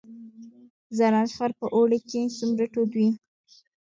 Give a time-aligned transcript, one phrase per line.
[0.97, 3.09] زرنج ښار په اوړي کې څومره تود وي؟